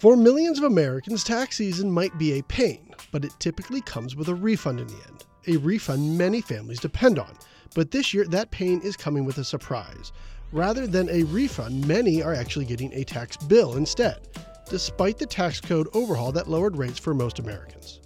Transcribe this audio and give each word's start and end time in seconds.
For 0.00 0.16
millions 0.16 0.56
of 0.56 0.64
Americans, 0.64 1.22
tax 1.22 1.56
season 1.56 1.92
might 1.92 2.16
be 2.16 2.38
a 2.38 2.42
pain, 2.44 2.94
but 3.12 3.22
it 3.22 3.34
typically 3.38 3.82
comes 3.82 4.16
with 4.16 4.28
a 4.28 4.34
refund 4.34 4.80
in 4.80 4.86
the 4.86 4.94
end. 5.06 5.26
A 5.46 5.58
refund 5.58 6.16
many 6.16 6.40
families 6.40 6.80
depend 6.80 7.18
on. 7.18 7.36
But 7.74 7.90
this 7.90 8.14
year, 8.14 8.24
that 8.28 8.50
pain 8.50 8.80
is 8.82 8.96
coming 8.96 9.26
with 9.26 9.36
a 9.36 9.44
surprise. 9.44 10.12
Rather 10.52 10.86
than 10.86 11.10
a 11.10 11.24
refund, 11.24 11.86
many 11.86 12.22
are 12.22 12.32
actually 12.32 12.64
getting 12.64 12.90
a 12.94 13.04
tax 13.04 13.36
bill 13.36 13.76
instead, 13.76 14.26
despite 14.70 15.18
the 15.18 15.26
tax 15.26 15.60
code 15.60 15.88
overhaul 15.92 16.32
that 16.32 16.48
lowered 16.48 16.78
rates 16.78 16.98
for 16.98 17.12
most 17.12 17.38
Americans. 17.38 18.00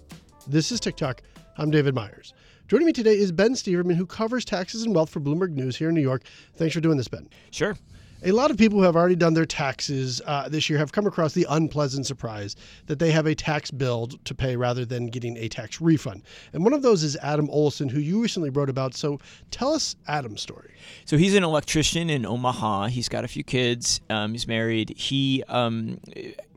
This 0.47 0.73
is 0.73 0.81
TicToc. 0.81 1.19
I'm 1.57 1.71
David 1.71 1.95
Meyers. 1.95 2.33
Joining 2.67 2.87
me 2.87 2.91
today 2.91 3.17
is 3.17 3.31
Ben 3.31 3.53
Steverman, 3.53 3.95
who 3.95 4.05
covers 4.05 4.43
taxes 4.43 4.83
and 4.83 4.93
wealth 4.93 5.11
for 5.11 5.21
Bloomberg 5.21 5.51
News 5.51 5.77
here 5.77 5.87
in 5.87 5.95
New 5.95 6.01
York. 6.01 6.23
Thanks 6.57 6.75
for 6.75 6.81
doing 6.81 6.97
this, 6.97 7.07
Ben. 7.07 7.29
Sure. 7.51 7.77
A 8.25 8.31
lot 8.31 8.49
of 8.49 8.57
people 8.57 8.79
who 8.79 8.85
have 8.85 8.95
already 8.95 9.15
done 9.15 9.35
their 9.35 9.45
taxes 9.45 10.19
uh, 10.25 10.49
this 10.49 10.67
year 10.67 10.79
have 10.79 10.91
come 10.91 11.05
across 11.05 11.33
the 11.33 11.45
unpleasant 11.47 12.07
surprise 12.07 12.55
that 12.87 12.97
they 12.97 13.11
have 13.11 13.27
a 13.27 13.35
tax 13.35 13.69
bill 13.69 14.07
to 14.07 14.33
pay 14.33 14.55
rather 14.55 14.83
than 14.83 15.05
getting 15.05 15.37
a 15.37 15.47
tax 15.47 15.79
refund. 15.79 16.23
And 16.51 16.63
one 16.63 16.73
of 16.73 16.81
those 16.81 17.03
is 17.03 17.15
Adam 17.17 17.47
Olson, 17.51 17.87
who 17.87 17.99
you 17.99 18.19
recently 18.19 18.49
wrote 18.49 18.67
about. 18.67 18.95
So 18.95 19.19
tell 19.51 19.71
us 19.73 19.95
Adam's 20.07 20.41
story. 20.41 20.73
So 21.05 21.17
he's 21.17 21.35
an 21.35 21.43
electrician 21.43 22.09
in 22.09 22.25
Omaha. 22.25 22.87
He's 22.87 23.09
got 23.09 23.25
a 23.25 23.27
few 23.27 23.43
kids. 23.43 24.01
Um, 24.09 24.31
he's 24.31 24.47
married. 24.47 24.95
He 24.97 25.43
um, 25.47 25.99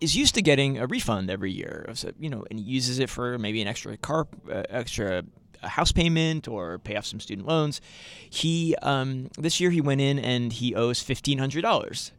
is 0.01 0.17
used 0.17 0.37
to 0.37 0.43
getting 0.43 0.79
a 0.79 0.87
refund 0.87 1.29
every 1.29 1.53
year. 1.53 1.85
So, 1.93 2.13
you 2.19 2.31
know, 2.31 2.47
and 2.49 2.59
he 2.59 2.65
uses 2.65 2.99
it 2.99 3.11
for 3.11 3.39
maybe 3.39 3.61
an 3.61 3.69
extra 3.69 3.95
car, 3.99 4.27
uh, 4.51 4.63
extra 4.71 5.23
a 5.63 5.69
house 5.69 5.93
payment 5.93 6.49
or 6.49 6.79
pay 6.79 6.97
off 6.97 7.07
some 7.07 7.21
student 7.21 7.47
loans. 7.47 7.81
He 8.29 8.75
um, 8.83 9.31
this 9.39 9.61
year 9.61 9.71
he 9.71 9.81
went 9.81 10.01
in 10.01 10.19
and 10.19 10.53
he 10.53 10.75
owes 10.75 11.01
fifteen 11.01 11.39
hundred 11.39 11.63
dollars, 11.63 12.13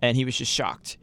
and 0.00 0.16
he 0.16 0.24
was 0.24 0.36
just 0.36 0.52
shocked. 0.52 0.96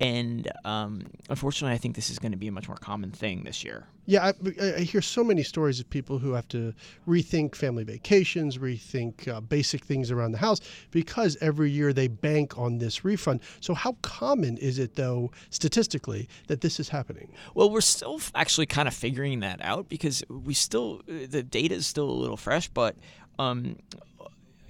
And 0.00 0.50
um, 0.64 1.06
unfortunately, 1.30 1.74
I 1.74 1.78
think 1.78 1.94
this 1.94 2.10
is 2.10 2.18
going 2.18 2.32
to 2.32 2.38
be 2.38 2.48
a 2.48 2.52
much 2.52 2.66
more 2.66 2.76
common 2.76 3.12
thing 3.12 3.44
this 3.44 3.62
year. 3.62 3.86
Yeah, 4.06 4.32
I, 4.32 4.74
I, 4.76 4.80
hear 4.80 5.00
so 5.00 5.24
many 5.24 5.42
stories 5.42 5.80
of 5.80 5.88
people 5.88 6.18
who 6.18 6.32
have 6.32 6.46
to 6.48 6.74
rethink 7.08 7.54
family 7.54 7.84
vacations, 7.84 8.58
rethink 8.58 9.26
uh, 9.28 9.40
basic 9.40 9.82
things 9.84 10.10
around 10.10 10.32
the 10.32 10.38
house 10.38 10.60
because 10.90 11.38
every 11.40 11.70
year 11.70 11.92
they 11.92 12.08
bank 12.08 12.58
on 12.58 12.76
this 12.78 13.02
refund. 13.04 13.40
So, 13.60 13.72
how 13.72 13.96
common 14.02 14.58
is 14.58 14.78
it, 14.78 14.96
though, 14.96 15.30
statistically, 15.48 16.28
that 16.48 16.60
this 16.60 16.78
is 16.78 16.90
happening? 16.90 17.32
Well, 17.54 17.70
we're 17.70 17.80
still 17.80 18.20
actually 18.34 18.66
kind 18.66 18.88
of 18.88 18.94
figuring 18.94 19.40
that 19.40 19.60
out 19.62 19.88
because 19.88 20.22
we 20.28 20.52
still, 20.52 21.00
the 21.06 21.42
data 21.42 21.76
is 21.76 21.86
still 21.86 22.10
a 22.10 22.12
little 22.12 22.36
fresh, 22.36 22.68
but, 22.68 22.96
um, 23.38 23.76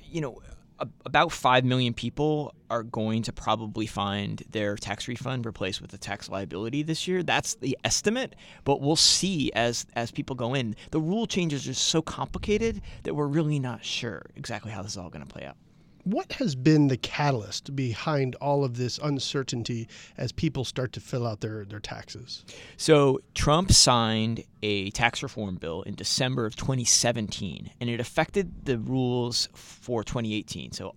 you 0.05 0.21
know, 0.21 0.41
about 0.79 1.33
5 1.33 1.65
million 1.65 1.95
people 1.95 2.55
are 2.71 2.83
going 2.83 3.23
to 3.23 3.33
probably 3.33 3.87
find 3.87 4.43
their 4.51 4.77
tax 4.77 5.07
refund 5.07 5.47
replaced 5.47 5.81
with 5.81 5.93
a 5.93 5.99
tax 5.99 6.29
liability 6.29 6.83
this 6.83 7.07
year. 7.07 7.23
That's 7.23 7.55
the 7.55 7.79
estimate, 7.85 8.35
but 8.65 8.81
we'll 8.81 8.97
see 8.97 9.53
as 9.53 9.87
as 9.95 10.11
people 10.11 10.35
go 10.37 10.55
in. 10.55 10.75
The 10.91 11.01
rule 11.01 11.27
changes 11.27 11.69
are 11.69 11.75
so 11.75 12.03
complicated 12.03 12.81
that 13.05 13.15
we're 13.15 13.27
really 13.27 13.59
not 13.59 13.85
sure 13.85 14.27
exactly 14.37 14.73
how 14.73 14.83
this 14.83 14.93
is 14.93 14.99
all 14.99 15.11
going 15.11 15.25
to 15.25 15.33
play 15.33 15.45
out. 15.45 15.57
What 16.05 16.35
has 16.35 16.55
been 16.55 16.89
the 16.89 16.99
catalyst 16.99 17.75
behind 17.75 18.35
all 18.37 18.63
of 18.63 18.77
this 18.77 18.99
uncertainty 19.03 19.89
as 20.19 20.33
people 20.33 20.65
start 20.65 20.93
to 20.93 21.01
fill 21.01 21.27
out 21.27 21.41
their, 21.41 21.65
their 21.65 21.81
taxes? 21.81 22.45
So, 22.77 23.21
Trump 23.35 23.73
signed 23.73 24.45
a 24.63 24.91
tax 24.91 25.23
reform 25.23 25.57
bill 25.57 25.81
in 25.83 25.95
December 25.95 26.45
of 26.45 26.57
2017, 26.57 27.71
and 27.81 27.89
it 27.89 28.01
affected 28.01 28.67
the 28.67 28.79
rules 28.79 29.49
for 29.55 30.05
2018. 30.05 30.73
So, 30.73 30.95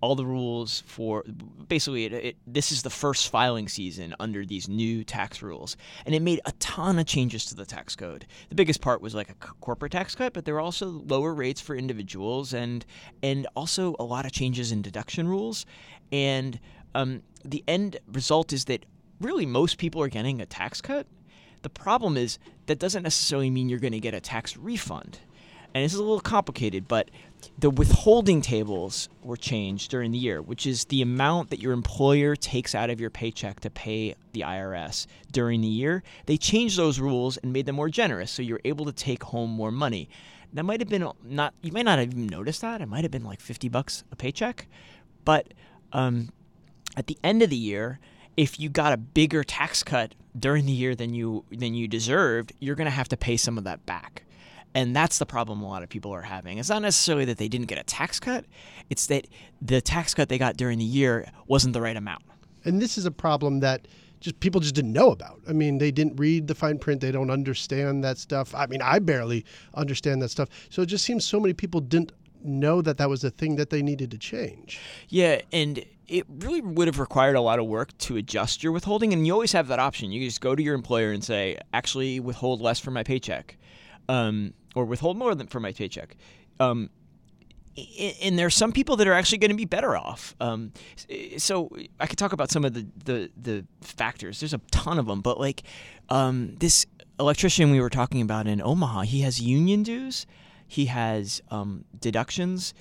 all 0.00 0.14
the 0.14 0.24
rules 0.24 0.82
for 0.86 1.24
basically 1.68 2.04
it, 2.04 2.12
it, 2.12 2.36
this 2.46 2.70
is 2.70 2.82
the 2.82 2.90
first 2.90 3.30
filing 3.30 3.68
season 3.68 4.14
under 4.20 4.44
these 4.44 4.68
new 4.68 5.04
tax 5.04 5.42
rules. 5.42 5.76
And 6.06 6.14
it 6.14 6.22
made 6.22 6.40
a 6.44 6.52
ton 6.52 6.98
of 6.98 7.06
changes 7.06 7.46
to 7.46 7.54
the 7.54 7.66
tax 7.66 7.96
code. 7.96 8.26
The 8.48 8.54
biggest 8.54 8.80
part 8.80 9.00
was 9.00 9.14
like 9.14 9.30
a 9.30 9.34
corporate 9.34 9.92
tax 9.92 10.14
cut 10.14 10.32
but 10.32 10.44
there 10.44 10.54
were 10.54 10.60
also 10.60 10.86
lower 10.86 11.34
rates 11.34 11.60
for 11.60 11.74
individuals 11.74 12.54
and 12.54 12.84
and 13.22 13.46
also 13.56 13.96
a 13.98 14.04
lot 14.04 14.24
of 14.24 14.32
changes 14.32 14.72
in 14.72 14.82
deduction 14.82 15.28
rules. 15.28 15.66
And 16.12 16.58
um, 16.94 17.22
the 17.44 17.64
end 17.68 17.98
result 18.12 18.52
is 18.52 18.66
that 18.66 18.86
really 19.20 19.46
most 19.46 19.78
people 19.78 20.02
are 20.02 20.08
getting 20.08 20.40
a 20.40 20.46
tax 20.46 20.80
cut. 20.80 21.06
The 21.62 21.70
problem 21.70 22.16
is 22.16 22.38
that 22.66 22.78
doesn't 22.78 23.02
necessarily 23.02 23.50
mean 23.50 23.68
you're 23.68 23.78
going 23.78 23.92
to 23.92 24.00
get 24.00 24.14
a 24.14 24.20
tax 24.20 24.56
refund. 24.56 25.18
And 25.74 25.84
this 25.84 25.92
is 25.92 25.98
a 25.98 26.02
little 26.02 26.20
complicated, 26.20 26.88
but 26.88 27.10
the 27.58 27.70
withholding 27.70 28.40
tables 28.40 29.08
were 29.22 29.36
changed 29.36 29.90
during 29.90 30.12
the 30.12 30.18
year, 30.18 30.40
which 30.40 30.66
is 30.66 30.84
the 30.86 31.02
amount 31.02 31.50
that 31.50 31.60
your 31.60 31.72
employer 31.72 32.36
takes 32.36 32.74
out 32.74 32.90
of 32.90 33.00
your 33.00 33.10
paycheck 33.10 33.60
to 33.60 33.70
pay 33.70 34.14
the 34.32 34.42
IRS 34.42 35.06
during 35.32 35.60
the 35.60 35.68
year. 35.68 36.02
They 36.26 36.36
changed 36.36 36.76
those 36.76 37.00
rules 37.00 37.36
and 37.38 37.52
made 37.52 37.66
them 37.66 37.76
more 37.76 37.88
generous, 37.88 38.30
so 38.30 38.42
you're 38.42 38.60
able 38.64 38.84
to 38.84 38.92
take 38.92 39.24
home 39.24 39.50
more 39.50 39.72
money. 39.72 40.08
That 40.52 40.62
might 40.62 40.80
have 40.80 40.88
been 40.88 41.06
not 41.24 41.54
you 41.62 41.72
might 41.72 41.84
not 41.84 41.98
have 41.98 42.10
even 42.10 42.26
noticed 42.26 42.62
that. 42.62 42.80
It 42.80 42.86
might 42.86 43.04
have 43.04 43.10
been 43.10 43.24
like 43.24 43.40
50 43.40 43.68
bucks 43.68 44.04
a 44.10 44.16
paycheck, 44.16 44.66
but 45.24 45.52
um, 45.92 46.30
at 46.96 47.06
the 47.06 47.18
end 47.22 47.42
of 47.42 47.50
the 47.50 47.56
year, 47.56 47.98
if 48.36 48.58
you 48.58 48.68
got 48.68 48.92
a 48.92 48.96
bigger 48.96 49.44
tax 49.44 49.82
cut 49.82 50.14
during 50.38 50.64
the 50.64 50.72
year 50.72 50.94
than 50.94 51.12
you 51.12 51.44
than 51.50 51.74
you 51.74 51.88
deserved, 51.88 52.52
you're 52.60 52.76
going 52.76 52.86
to 52.86 52.90
have 52.90 53.08
to 53.08 53.16
pay 53.16 53.36
some 53.36 53.58
of 53.58 53.64
that 53.64 53.84
back. 53.84 54.24
And 54.78 54.94
that's 54.94 55.18
the 55.18 55.26
problem 55.26 55.60
a 55.60 55.66
lot 55.66 55.82
of 55.82 55.88
people 55.88 56.14
are 56.14 56.22
having. 56.22 56.58
It's 56.58 56.68
not 56.68 56.82
necessarily 56.82 57.24
that 57.24 57.36
they 57.36 57.48
didn't 57.48 57.66
get 57.66 57.78
a 57.78 57.82
tax 57.82 58.20
cut, 58.20 58.44
it's 58.88 59.08
that 59.08 59.26
the 59.60 59.80
tax 59.80 60.14
cut 60.14 60.28
they 60.28 60.38
got 60.38 60.56
during 60.56 60.78
the 60.78 60.84
year 60.84 61.28
wasn't 61.48 61.72
the 61.72 61.80
right 61.80 61.96
amount. 61.96 62.22
And 62.64 62.80
this 62.80 62.96
is 62.96 63.04
a 63.04 63.10
problem 63.10 63.58
that 63.58 63.88
just 64.20 64.38
people 64.38 64.60
just 64.60 64.76
didn't 64.76 64.92
know 64.92 65.10
about. 65.10 65.40
I 65.48 65.52
mean, 65.52 65.78
they 65.78 65.90
didn't 65.90 66.14
read 66.14 66.46
the 66.46 66.54
fine 66.54 66.78
print, 66.78 67.00
they 67.00 67.10
don't 67.10 67.28
understand 67.28 68.04
that 68.04 68.18
stuff. 68.18 68.54
I 68.54 68.66
mean, 68.66 68.80
I 68.80 69.00
barely 69.00 69.44
understand 69.74 70.22
that 70.22 70.28
stuff. 70.28 70.48
So 70.70 70.82
it 70.82 70.86
just 70.86 71.04
seems 71.04 71.24
so 71.24 71.40
many 71.40 71.54
people 71.54 71.80
didn't 71.80 72.12
know 72.44 72.80
that 72.82 72.98
that 72.98 73.08
was 73.08 73.24
a 73.24 73.30
thing 73.30 73.56
that 73.56 73.70
they 73.70 73.82
needed 73.82 74.12
to 74.12 74.18
change. 74.18 74.80
Yeah, 75.08 75.40
and 75.52 75.84
it 76.06 76.24
really 76.38 76.60
would 76.60 76.86
have 76.86 77.00
required 77.00 77.34
a 77.34 77.40
lot 77.40 77.58
of 77.58 77.66
work 77.66 77.98
to 77.98 78.16
adjust 78.16 78.62
your 78.62 78.70
withholding 78.70 79.12
and 79.12 79.26
you 79.26 79.32
always 79.32 79.50
have 79.52 79.66
that 79.68 79.80
option. 79.80 80.12
You 80.12 80.24
just 80.24 80.40
go 80.40 80.54
to 80.54 80.62
your 80.62 80.76
employer 80.76 81.10
and 81.10 81.24
say, 81.24 81.58
"Actually, 81.72 82.20
withhold 82.20 82.60
less 82.60 82.78
from 82.78 82.94
my 82.94 83.02
paycheck." 83.02 83.56
Um, 84.08 84.54
or 84.74 84.84
withhold 84.84 85.16
more 85.16 85.34
than 85.34 85.46
for 85.46 85.60
my 85.60 85.72
paycheck. 85.72 86.16
Um, 86.60 86.90
and 88.20 88.38
there 88.38 88.46
are 88.46 88.50
some 88.50 88.72
people 88.72 88.96
that 88.96 89.06
are 89.06 89.12
actually 89.12 89.38
going 89.38 89.50
to 89.50 89.56
be 89.56 89.64
better 89.64 89.96
off. 89.96 90.34
Um, 90.40 90.72
so 91.36 91.70
I 92.00 92.06
could 92.06 92.18
talk 92.18 92.32
about 92.32 92.50
some 92.50 92.64
of 92.64 92.74
the, 92.74 92.86
the, 93.04 93.30
the 93.40 93.64
factors. 93.80 94.40
There's 94.40 94.54
a 94.54 94.60
ton 94.70 94.98
of 94.98 95.06
them, 95.06 95.20
but 95.20 95.38
like 95.38 95.62
um, 96.08 96.56
this 96.58 96.86
electrician 97.20 97.70
we 97.70 97.80
were 97.80 97.90
talking 97.90 98.20
about 98.20 98.46
in 98.46 98.60
Omaha, 98.60 99.02
he 99.02 99.20
has 99.20 99.40
union 99.40 99.82
dues, 99.82 100.26
he 100.66 100.86
has 100.86 101.40
um, 101.50 101.84
deductions 101.98 102.74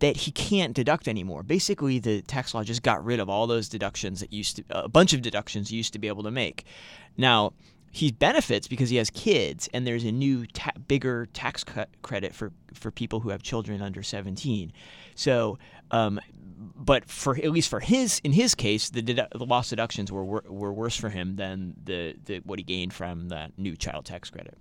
that 0.00 0.16
he 0.16 0.30
can't 0.30 0.74
deduct 0.74 1.06
anymore. 1.06 1.42
Basically, 1.42 1.98
the 1.98 2.22
tax 2.22 2.54
law 2.54 2.64
just 2.64 2.82
got 2.82 3.04
rid 3.04 3.20
of 3.20 3.28
all 3.28 3.46
those 3.46 3.68
deductions 3.68 4.20
that 4.20 4.32
used 4.32 4.56
to 4.56 4.64
a 4.70 4.88
bunch 4.88 5.12
of 5.12 5.20
deductions 5.22 5.70
you 5.70 5.76
used 5.76 5.92
to 5.92 5.98
be 5.98 6.08
able 6.08 6.22
to 6.22 6.30
make. 6.30 6.64
Now 7.16 7.52
he 7.94 8.10
benefits 8.10 8.66
because 8.66 8.88
he 8.88 8.96
has 8.96 9.10
kids, 9.10 9.68
and 9.74 9.86
there's 9.86 10.04
a 10.04 10.10
new 10.10 10.46
ta- 10.46 10.72
bigger 10.88 11.26
tax 11.26 11.62
cut 11.62 11.90
credit 12.00 12.34
for 12.34 12.50
for 12.72 12.90
people 12.90 13.20
who 13.20 13.28
have 13.28 13.42
children 13.42 13.82
under 13.82 14.02
17. 14.02 14.72
So, 15.14 15.58
um, 15.90 16.18
but 16.74 17.08
for 17.08 17.36
at 17.36 17.50
least 17.50 17.68
for 17.68 17.80
his 17.80 18.18
in 18.24 18.32
his 18.32 18.54
case, 18.54 18.88
the, 18.88 19.02
dedu- 19.02 19.28
the 19.30 19.44
loss 19.44 19.68
deductions 19.68 20.10
were, 20.10 20.24
were 20.24 20.44
were 20.48 20.72
worse 20.72 20.96
for 20.96 21.10
him 21.10 21.36
than 21.36 21.74
the, 21.84 22.16
the 22.24 22.38
what 22.38 22.58
he 22.58 22.62
gained 22.64 22.94
from 22.94 23.28
that 23.28 23.52
new 23.58 23.76
child 23.76 24.06
tax 24.06 24.30
credit. 24.30 24.56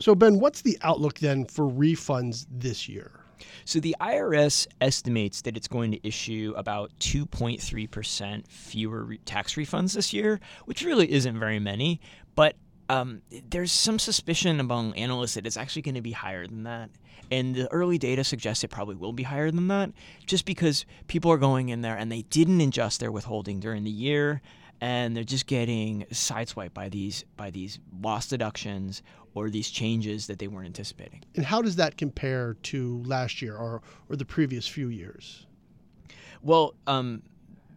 So, 0.00 0.16
Ben, 0.16 0.40
what's 0.40 0.62
the 0.62 0.76
outlook 0.82 1.20
then 1.20 1.44
for 1.44 1.70
refunds 1.70 2.44
this 2.50 2.88
year? 2.88 3.20
So 3.64 3.78
the 3.78 3.94
IRS 4.00 4.66
estimates 4.80 5.42
that 5.42 5.56
it's 5.56 5.68
going 5.68 5.92
to 5.92 6.06
issue 6.06 6.54
about 6.56 6.92
2.3% 7.00 8.46
fewer 8.48 9.04
re- 9.04 9.18
tax 9.18 9.54
refunds 9.54 9.94
this 9.94 10.12
year, 10.12 10.40
which 10.64 10.82
really 10.82 11.10
isn't 11.10 11.38
very 11.38 11.58
many. 11.58 12.00
But 12.34 12.56
um, 12.88 13.22
there's 13.50 13.72
some 13.72 13.98
suspicion 13.98 14.60
among 14.60 14.94
analysts 14.94 15.34
that 15.34 15.46
it's 15.46 15.56
actually 15.56 15.82
going 15.82 15.94
to 15.94 16.02
be 16.02 16.12
higher 16.12 16.46
than 16.46 16.64
that. 16.64 16.90
And 17.30 17.54
the 17.54 17.72
early 17.72 17.96
data 17.98 18.22
suggests 18.22 18.64
it 18.64 18.68
probably 18.68 18.96
will 18.96 19.12
be 19.12 19.22
higher 19.22 19.50
than 19.50 19.68
that, 19.68 19.90
just 20.26 20.44
because 20.44 20.84
people 21.06 21.32
are 21.32 21.38
going 21.38 21.70
in 21.70 21.80
there 21.80 21.96
and 21.96 22.12
they 22.12 22.22
didn't 22.22 22.60
adjust 22.60 23.00
their 23.00 23.10
withholding 23.10 23.60
during 23.60 23.84
the 23.84 23.90
year, 23.90 24.42
and 24.80 25.16
they're 25.16 25.24
just 25.24 25.46
getting 25.46 26.04
sideswiped 26.12 26.74
by 26.74 26.90
these 26.90 27.24
by 27.36 27.50
these 27.50 27.78
loss 28.02 28.28
deductions 28.28 29.02
or 29.32 29.48
these 29.48 29.70
changes 29.70 30.26
that 30.26 30.38
they 30.38 30.48
weren't 30.48 30.66
anticipating. 30.66 31.22
And 31.34 31.46
how 31.46 31.62
does 31.62 31.76
that 31.76 31.96
compare 31.96 32.54
to 32.64 33.02
last 33.04 33.40
year 33.40 33.56
or 33.56 33.82
or 34.10 34.16
the 34.16 34.26
previous 34.26 34.68
few 34.68 34.88
years? 34.88 35.46
Well, 36.42 36.74
um, 36.86 37.22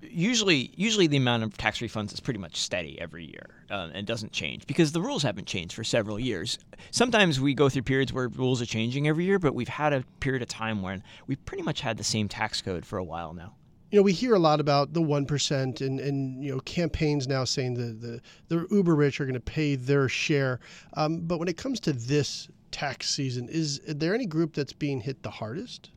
usually 0.01 0.71
usually 0.75 1.07
the 1.07 1.17
amount 1.17 1.44
of 1.44 1.57
tax 1.57 1.79
refunds 1.79 2.13
is 2.13 2.19
pretty 2.19 2.39
much 2.39 2.57
steady 2.57 2.99
every 2.99 3.25
year 3.25 3.63
uh, 3.69 3.89
and 3.94 4.05
doesn't 4.05 4.31
change 4.31 4.65
because 4.67 4.91
the 4.91 5.01
rules 5.01 5.23
haven't 5.23 5.47
changed 5.47 5.73
for 5.73 5.83
several 5.83 6.19
years 6.19 6.59
sometimes 6.91 7.39
we 7.39 7.53
go 7.53 7.69
through 7.69 7.81
periods 7.81 8.13
where 8.13 8.27
rules 8.29 8.61
are 8.61 8.65
changing 8.65 9.07
every 9.07 9.25
year 9.25 9.39
but 9.39 9.55
we've 9.55 9.67
had 9.67 9.94
a 9.94 10.03
period 10.19 10.41
of 10.41 10.47
time 10.47 10.81
when 10.81 11.03
we've 11.25 11.44
pretty 11.45 11.63
much 11.63 11.81
had 11.81 11.97
the 11.97 12.03
same 12.03 12.27
tax 12.27 12.61
code 12.61 12.85
for 12.85 12.97
a 12.97 13.03
while 13.03 13.33
now 13.33 13.53
you 13.91 13.97
know, 13.97 14.03
we 14.03 14.11
hear 14.11 14.35
a 14.35 14.39
lot 14.39 14.59
about 14.59 14.94
the 14.94 15.01
one 15.01 15.25
percent, 15.25 15.79
and 15.79 15.99
and 15.99 16.44
you 16.44 16.51
know, 16.51 16.59
campaigns 16.61 17.25
now 17.25 17.45
saying 17.45 17.75
the 17.75 17.94
the 17.94 18.21
the 18.49 18.67
uber 18.69 18.95
rich 18.95 19.21
are 19.21 19.25
going 19.25 19.33
to 19.33 19.39
pay 19.39 19.75
their 19.75 20.09
share. 20.09 20.59
Um, 20.95 21.21
but 21.21 21.39
when 21.39 21.47
it 21.47 21.55
comes 21.55 21.79
to 21.81 21.94
this 21.94 22.49
tax 22.71 23.09
season, 23.09 23.47
is 23.47 23.79
there 23.88 24.13
any 24.13 24.25
group 24.25 24.53
that's 24.53 24.73
being 24.73 24.99
hit 24.99 25.23
the 25.23 25.29
hardest? 25.29 25.91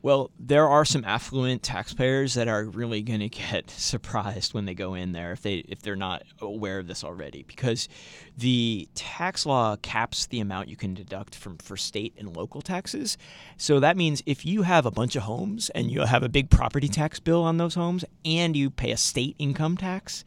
Well, 0.00 0.30
there 0.38 0.68
are 0.68 0.84
some 0.84 1.04
affluent 1.04 1.62
taxpayers 1.62 2.34
that 2.34 2.46
are 2.46 2.64
really 2.64 3.02
going 3.02 3.20
to 3.28 3.28
get 3.28 3.70
surprised 3.70 4.54
when 4.54 4.64
they 4.64 4.74
go 4.74 4.94
in 4.94 5.12
there 5.12 5.32
if 5.32 5.42
they 5.42 5.56
if 5.68 5.82
they're 5.82 5.96
not 5.96 6.22
aware 6.40 6.78
of 6.78 6.86
this 6.86 7.04
already 7.04 7.42
because 7.42 7.88
the 8.36 8.88
tax 8.94 9.44
law 9.44 9.76
caps 9.76 10.26
the 10.26 10.40
amount 10.40 10.68
you 10.68 10.76
can 10.76 10.94
deduct 10.94 11.34
from 11.34 11.58
for 11.58 11.76
state 11.76 12.14
and 12.18 12.36
local 12.36 12.60
taxes. 12.60 13.18
So 13.56 13.80
that 13.80 13.96
means 13.96 14.22
if 14.26 14.46
you 14.46 14.62
have 14.62 14.86
a 14.86 14.90
bunch 14.90 15.16
of 15.16 15.24
homes 15.24 15.70
and 15.70 15.90
you 15.90 16.02
have 16.02 16.22
a 16.22 16.28
big 16.28 16.50
property 16.50 16.88
tax 16.88 17.18
bill 17.20 17.42
on 17.42 17.56
those 17.56 17.74
homes 17.74 18.04
and 18.24 18.56
you 18.56 18.70
pay 18.70 18.92
a 18.92 18.96
state 18.96 19.34
income 19.38 19.76
tax, 19.76 20.24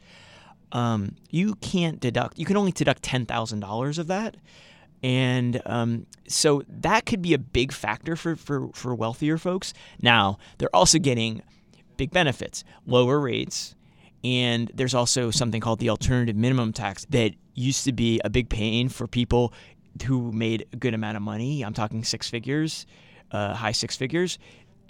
um, 0.72 1.16
you 1.30 1.54
can't 1.56 2.00
deduct. 2.00 2.38
You 2.38 2.46
can 2.46 2.56
only 2.56 2.72
deduct 2.72 3.02
ten 3.02 3.26
thousand 3.26 3.60
dollars 3.60 3.98
of 3.98 4.06
that. 4.08 4.36
And 5.02 5.60
um, 5.66 6.06
so 6.28 6.62
that 6.68 7.06
could 7.06 7.22
be 7.22 7.34
a 7.34 7.38
big 7.38 7.72
factor 7.72 8.14
for, 8.14 8.36
for, 8.36 8.68
for 8.72 8.94
wealthier 8.94 9.36
folks. 9.36 9.74
Now, 10.00 10.38
they're 10.58 10.74
also 10.74 10.98
getting 10.98 11.42
big 11.96 12.10
benefits, 12.10 12.64
lower 12.86 13.18
rates, 13.20 13.74
and 14.24 14.70
there's 14.74 14.94
also 14.94 15.30
something 15.30 15.60
called 15.60 15.80
the 15.80 15.90
alternative 15.90 16.36
minimum 16.36 16.72
tax 16.72 17.04
that 17.10 17.32
used 17.54 17.84
to 17.84 17.92
be 17.92 18.20
a 18.24 18.30
big 18.30 18.48
pain 18.48 18.88
for 18.88 19.06
people 19.06 19.52
who 20.04 20.32
made 20.32 20.66
a 20.72 20.76
good 20.76 20.94
amount 20.94 21.16
of 21.16 21.22
money. 21.22 21.62
I'm 21.62 21.74
talking 21.74 22.04
six 22.04 22.30
figures, 22.30 22.86
uh, 23.30 23.54
high 23.54 23.72
six 23.72 23.96
figures. 23.96 24.38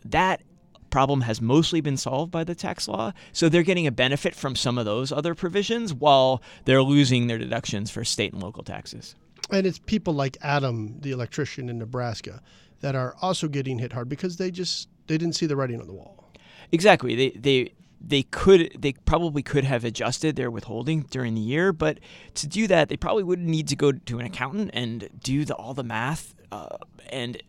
That 0.04 0.42
problem 0.90 1.22
has 1.22 1.40
mostly 1.40 1.80
been 1.80 1.96
solved 1.96 2.30
by 2.30 2.44
the 2.44 2.54
tax 2.54 2.86
law. 2.86 3.12
So 3.32 3.48
they're 3.48 3.62
getting 3.62 3.86
a 3.86 3.92
benefit 3.92 4.34
from 4.34 4.54
some 4.54 4.76
of 4.76 4.84
those 4.84 5.10
other 5.10 5.34
provisions 5.34 5.94
while 5.94 6.42
they're 6.66 6.82
losing 6.82 7.26
their 7.26 7.38
deductions 7.38 7.90
for 7.90 8.04
state 8.04 8.32
and 8.32 8.42
local 8.42 8.62
taxes. 8.62 9.16
And 9.52 9.66
it's 9.66 9.78
people 9.78 10.14
like 10.14 10.38
Adam, 10.42 10.98
the 11.00 11.10
electrician 11.12 11.68
in 11.68 11.78
Nebraska, 11.78 12.40
that 12.80 12.94
are 12.94 13.14
also 13.22 13.48
getting 13.48 13.78
hit 13.78 13.92
hard 13.92 14.08
because 14.08 14.36
they 14.36 14.50
just 14.50 14.88
they 15.06 15.18
didn't 15.18 15.36
see 15.36 15.46
the 15.46 15.56
writing 15.56 15.80
on 15.80 15.86
the 15.86 15.92
wall. 15.92 16.32
Exactly. 16.72 17.14
They 17.14 17.30
they 17.30 17.74
they 18.00 18.22
could 18.24 18.76
they 18.78 18.92
probably 18.92 19.42
could 19.42 19.64
have 19.64 19.84
adjusted 19.84 20.36
their 20.36 20.50
withholding 20.50 21.02
during 21.02 21.34
the 21.34 21.40
year, 21.40 21.72
but 21.72 22.00
to 22.34 22.46
do 22.46 22.66
that, 22.66 22.88
they 22.88 22.96
probably 22.96 23.22
would 23.22 23.38
need 23.38 23.68
to 23.68 23.76
go 23.76 23.92
to 23.92 24.18
an 24.18 24.26
accountant 24.26 24.70
and 24.74 25.08
do 25.22 25.44
the, 25.44 25.54
all 25.54 25.74
the 25.74 25.84
math, 25.84 26.34
uh, 26.50 26.76
and 27.10 27.40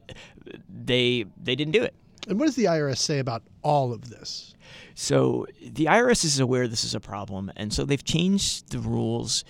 they 0.69 1.25
they 1.41 1.55
didn't 1.55 1.73
do 1.73 1.81
it. 1.81 1.95
And 2.27 2.39
what 2.39 2.45
does 2.45 2.55
the 2.55 2.65
IRS 2.65 2.99
say 2.99 3.19
about 3.19 3.43
all 3.63 3.91
of 3.91 4.09
this? 4.09 4.53
So 4.95 5.45
the 5.61 5.85
IRS 5.85 6.23
is 6.23 6.39
aware 6.39 6.67
this 6.67 6.83
is 6.83 6.95
a 6.95 6.99
problem, 6.99 7.51
and 7.55 7.73
so 7.73 7.85
they've 7.85 8.03
changed 8.03 8.71
the 8.71 8.79
rules 8.79 9.43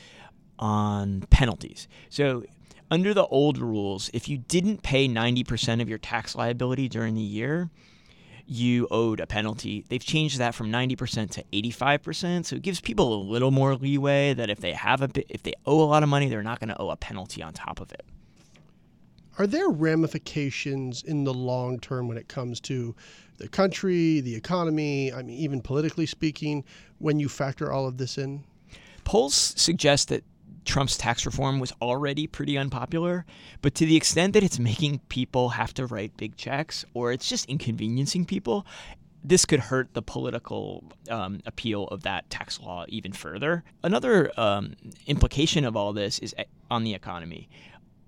on 0.64 1.20
penalties. 1.30 1.90
So, 2.10 2.44
under 2.90 3.14
the 3.14 3.26
old 3.26 3.58
rules, 3.58 4.10
if 4.14 4.30
you 4.30 4.38
didn't 4.38 4.82
pay 4.82 5.10
90% 5.10 5.82
of 5.82 5.90
your 5.90 5.98
tax 5.98 6.36
liability 6.36 6.88
during 6.88 7.16
the 7.16 7.22
year, 7.22 7.70
you 8.46 8.88
owed 8.90 9.20
a 9.20 9.28
penalty. 9.28 9.84
They've 9.90 10.04
changed 10.04 10.38
that 10.38 10.56
from 10.56 10.72
90% 10.72 11.32
to 11.32 11.44
85%, 11.52 12.46
so 12.46 12.56
it 12.56 12.62
gives 12.62 12.80
people 12.80 13.14
a 13.14 13.22
little 13.22 13.52
more 13.52 13.76
leeway 13.76 14.34
that 14.34 14.50
if 14.50 14.60
they 14.60 14.72
have 14.72 15.02
a 15.02 15.10
bit, 15.10 15.26
if 15.28 15.44
they 15.44 15.54
owe 15.66 15.82
a 15.82 15.84
lot 15.84 16.02
of 16.02 16.08
money, 16.08 16.30
they're 16.30 16.44
not 16.44 16.60
going 16.60 16.70
to 16.70 16.80
owe 16.80 16.90
a 16.92 16.96
penalty 16.96 17.44
on 17.44 17.52
top 17.52 17.82
of 17.82 17.92
it. 17.92 18.06
Are 19.38 19.48
there 19.48 19.68
ramifications 19.68 21.04
in 21.04 21.26
the 21.26 21.34
long 21.34 21.80
term 21.80 22.08
when 22.08 22.18
it 22.18 22.30
comes 22.30 22.62
to 22.62 22.96
the 23.38 23.50
country, 23.50 24.22
the 24.22 24.36
economy, 24.36 25.12
I 25.12 25.24
mean 25.24 25.38
even 25.38 25.62
politically 25.62 26.06
speaking 26.06 26.64
when 27.00 27.20
you 27.20 27.28
factor 27.28 27.72
all 27.72 27.86
of 27.86 27.98
this 27.98 28.18
in? 28.18 28.44
Polls 29.04 29.54
suggest 29.58 30.10
that 30.10 30.24
Trump's 30.66 30.98
tax 30.98 31.26
reform 31.26 31.60
was 31.60 31.74
already 31.82 32.28
pretty 32.28 32.58
unpopular, 32.58 33.26
but 33.62 33.76
to 33.76 33.86
the 33.86 33.96
extent 33.96 34.34
that 34.34 34.44
it's 34.44 34.60
making 34.60 35.00
people 35.10 35.50
have 35.50 35.74
to 35.76 35.86
write 35.86 36.16
big 36.18 36.38
checks 36.38 36.86
or 36.94 37.12
it's 37.12 37.28
just 37.28 37.46
inconveniencing 37.50 38.26
people, 38.26 38.66
this 39.24 39.46
could 39.46 39.60
hurt 39.60 39.94
the 39.94 40.02
political 40.02 40.84
um, 41.10 41.40
appeal 41.46 41.86
of 41.88 42.04
that 42.04 42.30
tax 42.30 42.60
law 42.60 42.86
even 42.90 43.14
further. 43.14 43.64
Another 43.82 44.32
um, 44.38 44.76
implication 45.08 45.64
of 45.64 45.78
all 45.78 45.94
this 45.94 46.20
is 46.20 46.36
on 46.70 46.84
the 46.84 46.94
economy. 46.94 47.50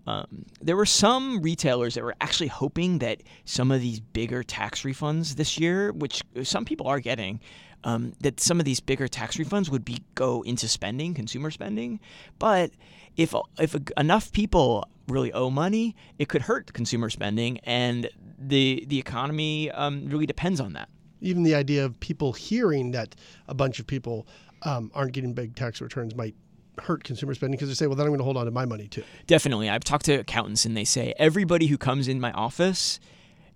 Um, 0.07 0.45
there 0.61 0.75
were 0.75 0.85
some 0.85 1.41
retailers 1.41 1.95
that 1.95 2.03
were 2.03 2.15
actually 2.21 2.47
hoping 2.47 2.99
that 2.99 3.23
some 3.45 3.71
of 3.71 3.81
these 3.81 3.99
bigger 3.99 4.43
tax 4.43 4.83
refunds 4.83 5.35
this 5.35 5.59
year, 5.59 5.91
which 5.91 6.21
some 6.43 6.65
people 6.65 6.87
are 6.87 6.99
getting, 6.99 7.39
um, 7.83 8.13
that 8.21 8.39
some 8.39 8.59
of 8.59 8.65
these 8.65 8.79
bigger 8.79 9.07
tax 9.07 9.37
refunds 9.37 9.69
would 9.69 9.85
be 9.85 10.03
go 10.15 10.41
into 10.43 10.67
spending, 10.67 11.13
consumer 11.13 11.51
spending. 11.51 11.99
But 12.39 12.71
if 13.17 13.33
if 13.59 13.75
enough 13.97 14.31
people 14.31 14.87
really 15.07 15.31
owe 15.33 15.49
money, 15.49 15.95
it 16.19 16.27
could 16.27 16.41
hurt 16.43 16.73
consumer 16.73 17.09
spending, 17.09 17.59
and 17.59 18.09
the 18.37 18.85
the 18.87 18.99
economy 18.99 19.71
um, 19.71 20.07
really 20.07 20.25
depends 20.25 20.59
on 20.59 20.73
that. 20.73 20.89
Even 21.21 21.43
the 21.43 21.55
idea 21.55 21.85
of 21.85 21.99
people 21.99 22.33
hearing 22.33 22.91
that 22.91 23.15
a 23.47 23.53
bunch 23.53 23.79
of 23.79 23.87
people 23.87 24.27
um, 24.63 24.91
aren't 24.93 25.13
getting 25.13 25.33
big 25.33 25.55
tax 25.55 25.81
returns 25.81 26.15
might 26.15 26.35
hurt 26.79 27.03
consumer 27.03 27.33
spending 27.33 27.57
because 27.57 27.69
they 27.69 27.75
say, 27.75 27.87
well, 27.87 27.95
then 27.95 28.05
I'm 28.05 28.11
going 28.11 28.19
to 28.19 28.23
hold 28.23 28.37
on 28.37 28.45
to 28.45 28.51
my 28.51 28.65
money 28.65 28.87
too. 28.87 29.03
Definitely. 29.27 29.69
I've 29.69 29.83
talked 29.83 30.05
to 30.05 30.13
accountants 30.13 30.65
and 30.65 30.75
they 30.75 30.85
say 30.85 31.13
everybody 31.17 31.67
who 31.67 31.77
comes 31.77 32.07
in 32.07 32.19
my 32.19 32.31
office 32.31 32.99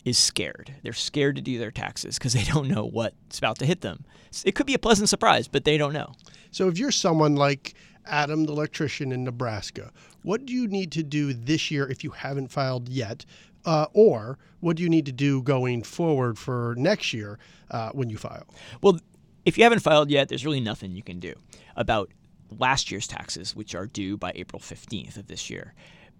is 0.05 0.17
scared. 0.17 0.75
They're 0.83 0.93
scared 0.93 1.35
to 1.35 1.41
do 1.41 1.57
their 1.57 1.71
taxes 1.71 2.17
because 2.17 2.33
they 2.33 2.43
don't 2.53 2.67
know 2.67 2.85
what's 2.85 3.37
about 3.37 3.59
to 3.59 3.65
hit 3.65 3.81
them. 3.81 4.05
It 4.45 4.55
could 4.55 4.65
be 4.65 4.73
a 4.73 4.79
pleasant 4.79 5.09
surprise, 5.09 5.47
but 5.47 5.65
they 5.65 5.77
don't 5.77 5.93
know. 5.93 6.13
So 6.51 6.67
if 6.67 6.77
you're 6.77 6.91
someone 6.91 7.35
like 7.35 7.73
Adam, 8.05 8.45
the 8.45 8.51
electrician 8.51 9.11
in 9.11 9.23
Nebraska, 9.23 9.91
what 10.23 10.45
do 10.45 10.53
you 10.53 10.67
need 10.67 10.91
to 10.93 11.03
do 11.03 11.33
this 11.33 11.71
year 11.71 11.87
if 11.87 12.03
you 12.03 12.11
haven't 12.11 12.49
filed 12.49 12.89
yet? 12.89 13.25
Uh, 13.65 13.87
or 13.93 14.39
what 14.61 14.77
do 14.77 14.83
you 14.83 14.89
need 14.89 15.05
to 15.05 15.11
do 15.11 15.41
going 15.41 15.83
forward 15.83 16.37
for 16.37 16.75
next 16.77 17.13
year 17.13 17.37
uh, 17.71 17.89
when 17.91 18.09
you 18.09 18.17
file? 18.17 18.47
Well, 18.81 18.99
if 19.45 19.57
you 19.57 19.63
haven't 19.63 19.79
filed 19.79 20.09
yet, 20.09 20.29
there's 20.29 20.45
really 20.45 20.59
nothing 20.59 20.91
you 20.91 21.03
can 21.03 21.19
do 21.19 21.33
about 21.75 22.09
last 22.57 22.91
year's 22.91 23.07
taxes, 23.07 23.55
which 23.55 23.75
are 23.75 23.85
due 23.85 24.17
by 24.17 24.31
April 24.35 24.59
15th 24.59 25.17
of 25.17 25.27
this 25.27 25.49
year. 25.49 25.73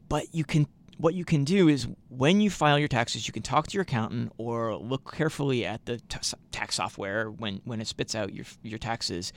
But 0.08 0.34
you 0.34 0.44
can 0.44 0.68
what 1.00 1.14
you 1.14 1.24
can 1.24 1.46
do 1.46 1.70
is 1.70 1.88
when 2.10 2.42
you 2.42 2.50
file 2.50 2.78
your 2.78 2.90
taxes, 2.90 3.26
you 3.26 3.32
can 3.32 3.42
talk 3.42 3.68
to 3.68 3.74
your 3.74 3.84
accountant 3.84 4.34
or 4.38 4.76
look 4.76 5.16
carefully 5.16 5.66
at 5.66 5.86
the 5.86 5.98
t- 5.98 6.20
tax 6.52 6.76
software 6.76 7.32
when, 7.32 7.62
when 7.64 7.80
it 7.80 7.88
spits 7.88 8.16
out 8.16 8.34
your, 8.34 8.46
your 8.64 8.78
taxes 8.78 9.32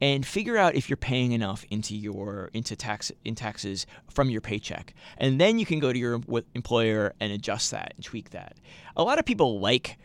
and 0.00 0.24
figure 0.24 0.56
out 0.56 0.76
if 0.76 0.88
you're 0.88 0.96
paying 0.96 1.32
enough 1.32 1.64
into 1.70 1.96
your 1.96 2.50
into 2.52 2.76
tax 2.76 3.10
in 3.24 3.34
taxes 3.34 3.84
from 4.08 4.30
your 4.30 4.40
paycheck. 4.40 4.94
And 5.16 5.40
then 5.40 5.58
you 5.58 5.66
can 5.66 5.80
go 5.80 5.92
to 5.92 5.98
your 5.98 6.20
employer 6.54 7.12
and 7.18 7.32
adjust 7.32 7.72
that 7.72 7.94
and 7.96 8.04
tweak 8.04 8.30
that. 8.30 8.56
A 8.96 9.02
lot 9.02 9.18
of 9.18 9.24
people 9.24 9.58
like 9.58 9.98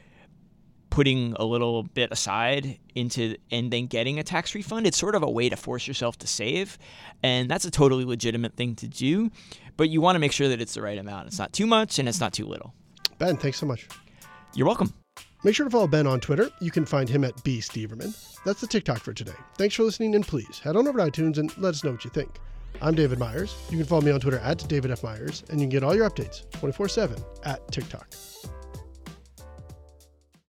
putting 0.94 1.34
a 1.40 1.44
little 1.44 1.82
bit 1.82 2.12
aside 2.12 2.78
into 2.94 3.36
and 3.50 3.74
then 3.74 3.88
getting 3.88 4.20
a 4.20 4.24
tax 4.24 4.54
refund. 4.54 4.86
It's 4.86 4.96
sort 4.96 5.16
of 5.16 5.24
a 5.24 5.30
way 5.30 5.50
to 5.50 5.56
force 5.56 5.88
yourself 5.88 6.20
to 6.20 6.28
save, 6.28 6.78
and 7.24 7.50
that's 7.50 7.66
a 7.66 7.72
totally 7.72 8.06
legitimate 8.06 8.56
thing 8.56 8.76
to 8.76 8.88
do. 8.88 9.32
But 9.76 9.90
you 9.90 10.02
want 10.02 10.18
to 10.18 10.20
make 10.20 10.32
sure 10.32 10.48
that 10.50 10.62
it's 10.62 10.76
the 10.76 10.84
right 10.84 11.00
amount. 11.00 11.30
It's 11.30 11.40
not 11.40 11.52
too 11.52 11.66
much 11.66 11.98
and 11.98 12.08
it's 12.08 12.20
not 12.20 12.32
too 12.32 12.46
little. 12.46 12.76
Ben, 13.18 13.38
thanks 13.38 13.58
so 13.58 13.66
much. 13.66 13.88
You're 14.54 14.68
welcome. 14.68 14.94
Make 15.44 15.56
sure 15.56 15.64
to 15.64 15.72
follow 15.72 15.88
Ben 15.88 16.06
on 16.06 16.20
Twitter. 16.20 16.52
You 16.62 16.70
can 16.70 16.86
find 16.86 17.10
him 17.10 17.24
at 17.24 17.44
B. 17.44 17.58
Steverman. 17.58 18.16
That's 18.46 18.62
the 18.62 18.68
TicToc 18.68 19.00
for 19.00 19.14
today. 19.14 19.34
Thanks 19.58 19.74
for 19.74 19.82
listening, 19.82 20.14
and 20.14 20.28
please 20.28 20.60
head 20.60 20.76
on 20.76 20.88
over 20.88 21.00
to 21.00 21.06
iTunes 21.10 21.40
and 21.40 21.58
let 21.58 21.70
us 21.70 21.84
know 21.84 21.94
what 21.94 22.06
you 22.06 22.12
think. 22.12 22.30
I'm 22.84 22.94
David 22.94 23.18
Meyers. 23.18 23.56
You 23.72 23.78
can 23.78 23.88
follow 23.88 24.02
me 24.02 24.12
on 24.12 24.20
Twitter 24.20 24.38
at 24.40 24.60
David 24.68 24.92
F. 24.92 25.02
Meyers, 25.02 25.44
and 25.50 25.60
you 25.60 25.64
can 25.64 25.72
get 25.72 25.84
all 25.84 25.96
your 25.96 26.08
updates 26.08 26.48
24 26.52 26.88
7 26.88 27.18
at 27.46 27.68
TicToc. 27.70 28.44